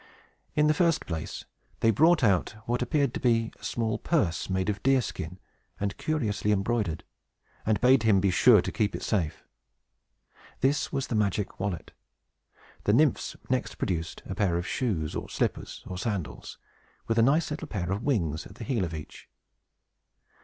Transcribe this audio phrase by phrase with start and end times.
[0.55, 1.45] In the first place,
[1.81, 5.37] they brought out what appeared to be a small purse, made of deerskin
[5.79, 7.03] and curiously embroidered,
[7.67, 9.43] and bade him be sure and keep it safe.
[10.61, 11.91] This was the magic wallet.
[12.85, 16.57] The Nymphs next produced a pair of shoes, or slippers, or sandals,
[17.05, 19.29] with a nice little pair of wings at the heel of each.